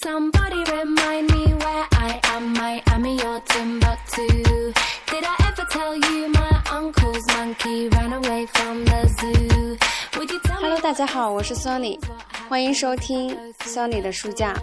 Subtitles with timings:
[0.00, 2.52] Somebody remind me where I am.
[2.52, 4.28] Miami or Timbuktu.
[5.10, 9.76] Did I ever tell you my uncle's monkey ran away from the zoo?
[10.16, 10.68] Would you tell me?
[10.68, 11.98] Hello，大家好，我是 Sony，
[12.48, 14.54] 欢迎收听 Sony 的书架。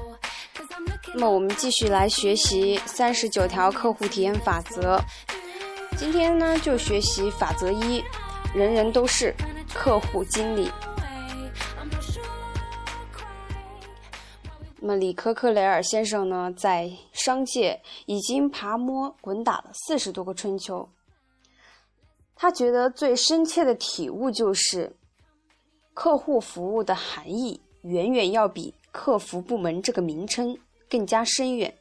[1.13, 5.01] 那么我们继续来学习三十九条客户体验法则。
[5.97, 8.01] 今天呢，就学习法则一：
[8.53, 9.35] 人人都是
[9.73, 10.71] 客户经理。
[14.87, 20.87] 那么，里科克雷尔先生呢，在商界已经爬摸滚打了四十多个春秋。
[22.35, 24.95] 他觉得最深切的体悟就是，
[25.95, 30.55] 客户服务的含义远远要比客服部门这个名称
[30.87, 31.73] 更加深远，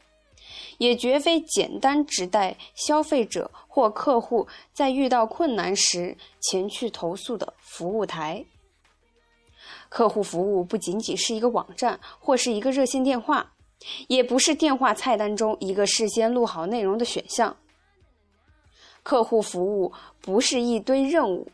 [0.78, 8.42] 也绝非简单指代消费者或客户在遇到困难时前去投诉的服务台。
[9.88, 13.52] 客户服务不仅仅是一个网站或是一个热线电话，
[14.08, 17.56] 也不是电话菜单中一个事先录好内容的选项。
[19.02, 21.48] 客户服务不是一堆任务，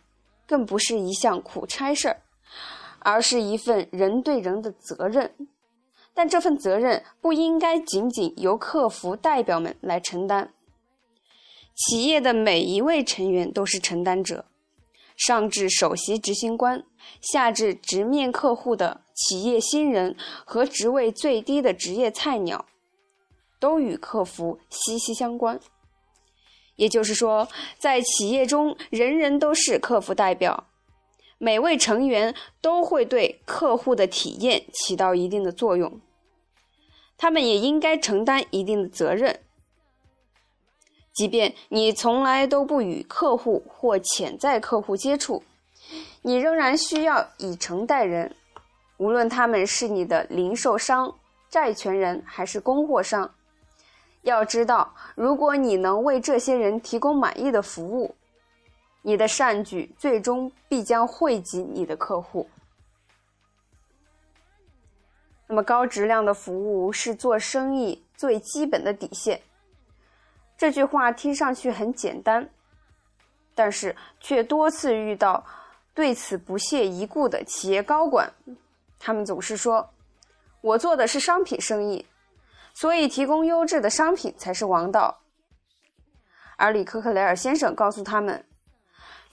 [0.46, 2.22] 更不是一项苦差事儿，
[3.00, 5.34] 而是一份人对人的责任。
[6.14, 10.52] 但这份责任不应该仅仅由客服代表们来承担，
[11.74, 14.44] 企业的每一位成员都是承担者。
[15.20, 16.82] 上至首席执行官，
[17.20, 22.64] 下至直面客户的企业新人和职位最低的职业菜鸟，
[23.58, 25.60] 都与客服息息相关。
[26.76, 27.46] 也就是说，
[27.78, 30.68] 在企业中，人人都是客服代表，
[31.36, 36.00] 每位成员都会对客户的体验起到一定的作用，
[37.18, 39.40] 他们也应该承担一定的责任。
[41.12, 45.42] 即便你从来都不与客户或潜在客户接触，
[46.22, 48.34] 你仍然需要以诚待人，
[48.96, 51.12] 无论他们是你的零售商、
[51.48, 53.34] 债权人还是供货商。
[54.22, 58.14] 要知道，如果你能为这些人提供满意的服务，
[59.02, 62.48] 你的善举最终必将惠及你的客户。
[65.48, 69.40] 那么，高质量的服务是做生意最基本的底线。
[70.60, 72.46] 这句话听上去很简单，
[73.54, 75.42] 但是却多次遇到
[75.94, 78.30] 对此不屑一顾的企业高管。
[78.98, 79.88] 他们总是说
[80.60, 82.04] ：“我做的是商品生意，
[82.74, 85.20] 所以提供优质的商品才是王道。”
[86.58, 88.44] 而里克克雷尔先生告诉他们：“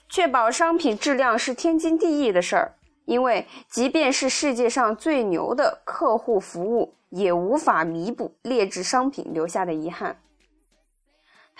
[0.08, 2.72] 确保商品质量是天经地义的事儿，
[3.04, 10.18] 因为即便是世界上最牛的客户服务，也无法弥补劣质商品留下的遗憾。”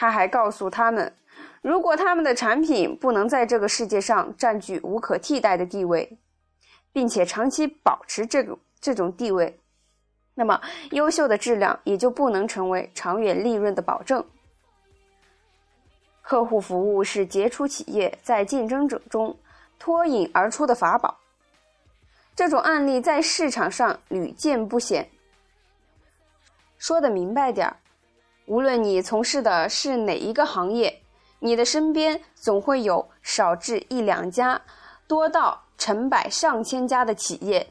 [0.00, 1.12] 他还告诉他们，
[1.60, 6.16] 如果他们的产品不能在这个世界上占据无可替代的地位，
[6.92, 9.58] 并且长期保持这个这种地位，
[10.34, 10.60] 那么
[10.92, 14.24] 优秀的质量也就不能成为长远利润的保证。
[16.22, 19.36] 客户服务是杰出企业在竞争者中
[19.80, 21.18] 脱颖而出的法宝，
[22.36, 25.10] 这种案例在市场上屡见不鲜。
[26.76, 27.76] 说的明白点儿。
[28.48, 31.02] 无论你从事的是哪一个行业，
[31.38, 34.62] 你的身边总会有少至一两家，
[35.06, 37.68] 多到成百上千家的企业，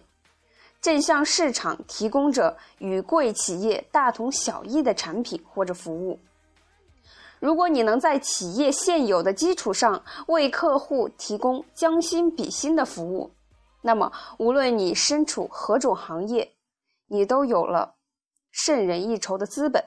[0.79, 6.19] 正向市场提供着与贵企业大同小异的产品或者服务。
[7.39, 13.31] 如果你能在企业现有的基础上为客户提供将心比心的服务，
[13.81, 16.53] 那么无论你身处何种行业，
[17.07, 17.95] 你都有了
[18.51, 19.83] 胜人一筹的资本。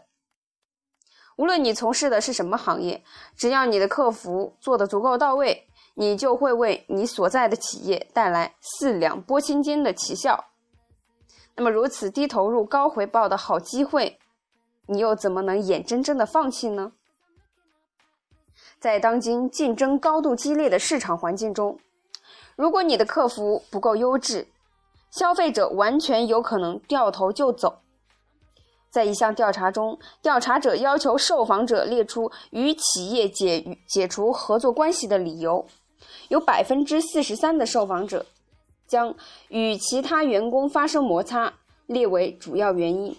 [1.41, 3.03] 无论你从事的是什么行业，
[3.35, 10.45] 只要你的客服做得足够到位，你就会为你所在的企业带来四两拨千斤的奇效。
[11.57, 14.19] 那么，如此低投入高回报的好机会，
[14.85, 16.93] 你又怎么能眼睁睁的放弃呢？
[18.79, 21.79] 在当今竞争高度激烈的市场环境中，
[22.55, 24.47] 如果你的客服不够优质，
[25.11, 27.81] 消费者完全有可能掉头就走。
[28.91, 35.65] 在一项调查中，调查者要求受访者列出与企业解解除合作关系的理由，
[36.29, 38.27] 有百分之四十三的受访者
[38.89, 39.15] 将
[39.49, 41.53] 与其他员工发生摩擦
[41.87, 43.17] 列为主要原因。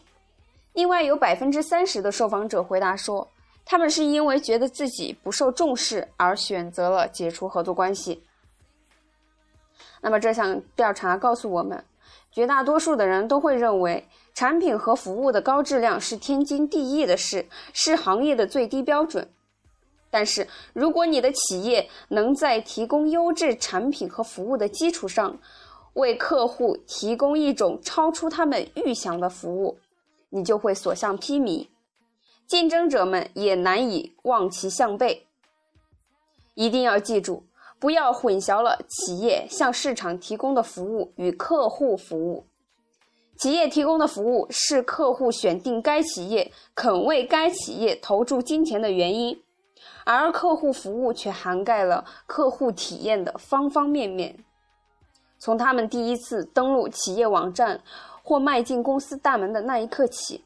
[0.74, 3.26] 另外，有百分之三十的受访者回答说，
[3.64, 8.22] 他们是因为觉得自己不受重视而选择了解除合作关系。
[10.02, 11.82] 那么，这项调查告诉我们，
[12.30, 14.06] 绝大多数的人都会认为。
[14.34, 19.30] 产品和服务的高质量是天经地义的事，是行业的最低标准。
[20.10, 25.40] 但是，如果你的企业能在提供优质产品和服务的基础上，
[25.94, 29.78] 为客户提供一种超出他们预想的服务，
[30.30, 31.68] 你就会所向披靡，
[32.48, 35.28] 竞争者们也难以望其项背。
[36.56, 37.46] 一定要记住，
[37.80, 42.46] 不要混淆了企业向市场提供的服务与客户服务。
[43.42, 49.42] 企业提供的服务是客户选定该企业、肯为该企业投注金钱的原因，
[50.06, 54.38] 而客户服务却涵盖了客户体验的方方面面。
[55.40, 57.82] 从他们第一次登录企业网站
[58.22, 60.44] 或迈进公司大门的那一刻起，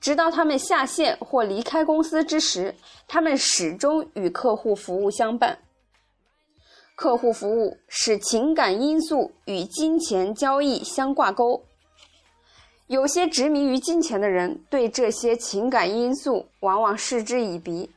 [0.00, 2.74] 直到他们下线或离开公司之时，
[3.06, 5.58] 他们始终与客户服务相伴。
[6.96, 11.62] 客户服务使情感因素与金钱交易相挂钩。
[12.86, 17.90] 有些执迷于金钱的人对这些情感因素往往嗤之以鼻，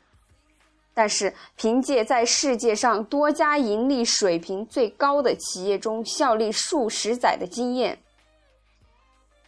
[0.94, 8.00] 但是凭借在世界上多家盈利水平最高的企业中效力数十载的经验，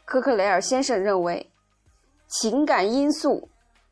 [0.03, 1.49] 科克雷尔先生认为，
[2.27, 3.47] 情感因素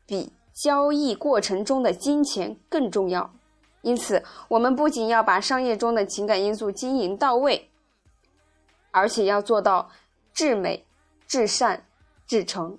[0.06, 3.32] 比交易过程中的金钱更重要。
[3.80, 7.70] 因此，我们不仅要把商业中的情感因素经营到位，
[8.90, 9.90] 而且要做到
[10.34, 10.84] 至美。
[11.28, 11.84] 至善
[12.26, 12.78] 至诚。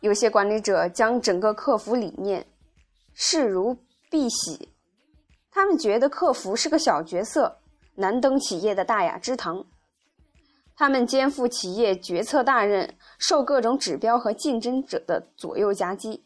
[0.00, 2.46] 有些管理者将整个客服理念
[3.12, 3.76] 视如
[4.10, 4.68] 敝屣，
[5.50, 7.58] 他们觉得客服是个小角色，
[7.96, 9.66] 难登企业的大雅之堂。
[10.76, 16.22] 他们肩负企业决策大任，受各种指标和竞争者的左右夹击，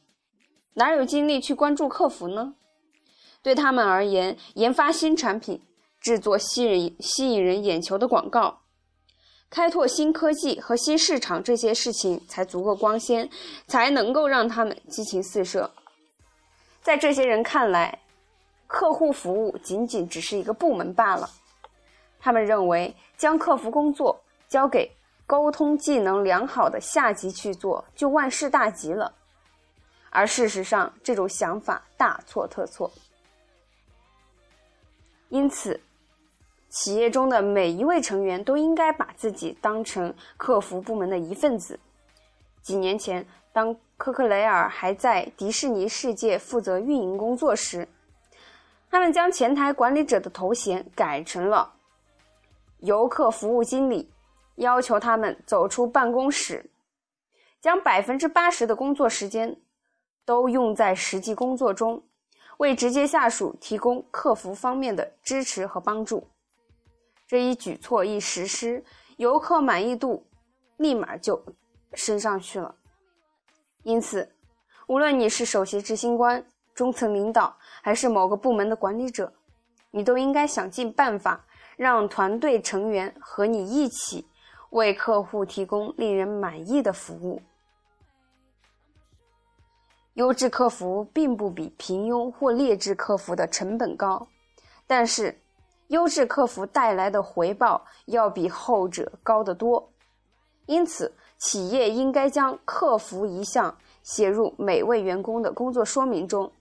[0.74, 2.54] 哪有精力去关注客服呢？
[3.42, 5.62] 对他们而言，研发新产品、
[6.00, 8.60] 制作吸引吸引人眼球的广告。
[9.50, 13.28] 开拓新科技和新市场这些事情才足够光鲜，
[13.66, 15.68] 才能够让他们激情四射。
[16.80, 17.98] 在这些人看来，
[18.68, 21.28] 客户服务仅仅只是一个部门罢了。
[22.20, 24.88] 他们认为，将客服工作交给
[25.26, 29.12] 沟通技能良好的下级去做，就万事大吉了。
[30.10, 32.88] 而事实上，这种想法大错特错。
[35.28, 35.80] 因此。
[36.70, 41.78] 企业中的每一位成员都应该把自己当成客服部门的一份子。
[42.62, 47.88] 几年前，当科克雷尔还在迪士尼世界负责运营工作时，
[48.88, 51.74] 他们将前台管理者的头衔改成了
[52.78, 54.08] 游客服务经理，
[54.54, 56.70] 要求他们走出办公室，
[57.60, 59.56] 将百分之八十的工作时间
[60.24, 62.02] 都用在实际工作中，
[62.58, 66.28] 为直接下属提供客服方面的支持和帮助。
[67.30, 68.82] 这一举措一实施，
[69.16, 70.26] 游客满意度
[70.78, 71.40] 立马就
[71.94, 72.74] 升上去了。
[73.84, 74.28] 因此，
[74.88, 76.44] 无论你是首席执行官、
[76.74, 79.32] 中层领导，还是某个部门的管理者，
[79.92, 81.46] 你都应该想尽办法
[81.76, 84.26] 让团队成员和你一起
[84.70, 87.40] 为客户提供令人满意的服务。
[90.14, 94.26] 优质客服并不比平庸或劣质客服的成本高，
[94.88, 95.39] 但是。
[95.90, 99.92] 优质客服带来的回报要比后者高得多，
[100.66, 106.52] 因此企业应该将客服一项写入每位员工的工作说明中，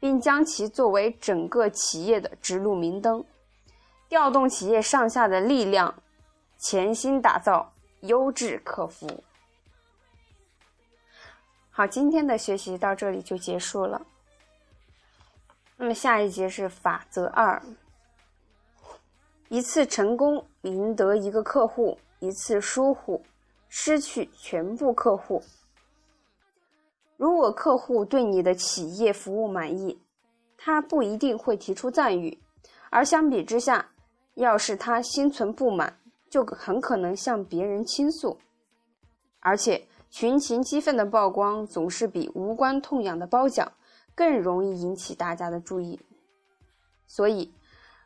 [0.00, 3.24] 并将其作为整个企业的指路明灯，
[4.08, 5.94] 调动企业上下的力量，
[6.58, 9.22] 潜心打造优质客服。
[11.70, 14.02] 好，今天的学习到这里就结束了。
[15.76, 17.62] 那么下一节是法则二。
[19.52, 23.22] 一次成功赢得一个客户，一次疏忽
[23.68, 25.42] 失去全部客户。
[27.18, 30.00] 如果客户对你的企业服务满意，
[30.56, 32.38] 他不一定会提出赞誉；
[32.88, 33.90] 而相比之下，
[34.36, 35.98] 要是他心存不满，
[36.30, 38.38] 就很可能向别人倾诉。
[39.40, 43.70] 而且，群情激愤的曝光总是比无关痛痒的褒奖
[44.14, 46.00] 更容易引起大家的注意。
[47.06, 47.52] 所以。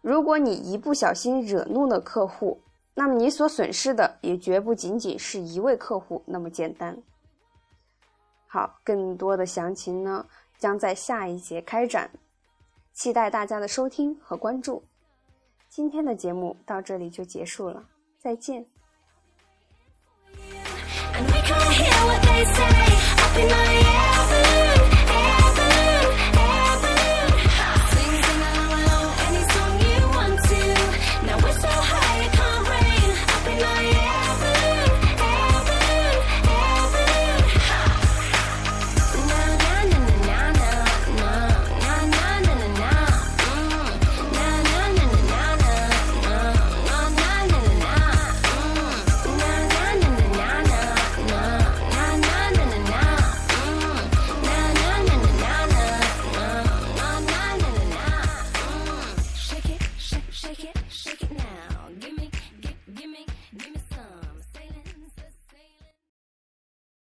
[0.07, 2.61] 如果你一不小心惹怒了客户，
[2.95, 6.97] 那么你所损失的也绝不仅仅是一位客户那么简单。
[8.47, 10.25] 好，更多的详情呢
[10.59, 12.09] 将在下一节开展，
[12.93, 14.81] 期待大家的收听和关注。
[15.69, 17.83] 今天的节目到这里就结束了，
[18.17, 18.65] 再见。
[21.15, 22.63] And we can't hear what they say
[23.19, 23.86] up in my